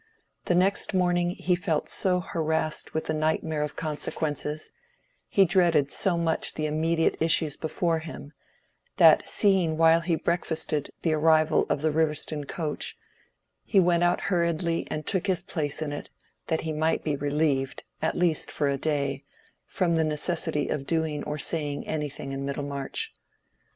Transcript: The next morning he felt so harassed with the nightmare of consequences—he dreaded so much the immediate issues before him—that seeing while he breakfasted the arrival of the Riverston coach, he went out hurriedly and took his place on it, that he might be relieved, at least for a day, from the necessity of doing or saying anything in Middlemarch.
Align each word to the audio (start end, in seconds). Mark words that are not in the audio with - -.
The 0.45 0.55
next 0.55 0.95
morning 0.95 1.29
he 1.29 1.53
felt 1.55 1.87
so 1.87 2.21
harassed 2.21 2.95
with 2.95 3.05
the 3.05 3.13
nightmare 3.13 3.61
of 3.61 3.75
consequences—he 3.75 5.45
dreaded 5.45 5.91
so 5.91 6.17
much 6.17 6.55
the 6.55 6.65
immediate 6.65 7.15
issues 7.19 7.55
before 7.55 7.99
him—that 7.99 9.29
seeing 9.29 9.77
while 9.77 9.99
he 10.01 10.15
breakfasted 10.15 10.89
the 11.03 11.13
arrival 11.13 11.67
of 11.69 11.83
the 11.83 11.91
Riverston 11.91 12.45
coach, 12.47 12.97
he 13.63 13.79
went 13.79 14.03
out 14.03 14.21
hurriedly 14.21 14.87
and 14.89 15.05
took 15.05 15.27
his 15.27 15.43
place 15.43 15.83
on 15.83 15.93
it, 15.93 16.09
that 16.47 16.61
he 16.61 16.73
might 16.73 17.03
be 17.03 17.15
relieved, 17.15 17.83
at 18.01 18.15
least 18.17 18.49
for 18.49 18.67
a 18.67 18.77
day, 18.77 19.23
from 19.67 19.97
the 19.97 20.03
necessity 20.03 20.67
of 20.67 20.87
doing 20.87 21.23
or 21.25 21.37
saying 21.37 21.85
anything 21.87 22.31
in 22.31 22.43
Middlemarch. 22.43 23.13